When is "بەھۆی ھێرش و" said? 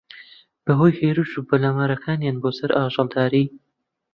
0.65-1.45